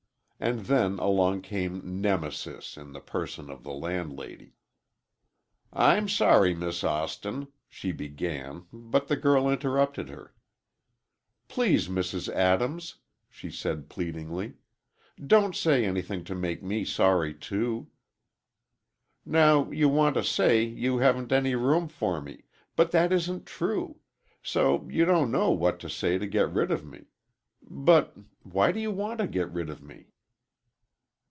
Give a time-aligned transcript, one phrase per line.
[0.43, 4.55] And then along came Nemesis, in the person of the landlady.
[5.71, 10.33] "I'm sorry, Miss Austin," she began, but the girl interrupted her.
[11.47, 12.27] "Please, Mrs.
[12.27, 12.95] Adams,"
[13.29, 14.55] she said, pleadingly,
[15.23, 17.91] "don't say any thing to make me sorry, too!
[19.23, 23.99] Now, you want to say you haven't any room for me—but that isn't true;
[24.41, 27.05] so you don't know what to say to get rid of me.
[27.61, 30.07] But—why do you want to get rid of me?"